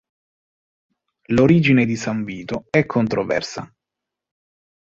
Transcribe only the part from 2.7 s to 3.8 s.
è controversa.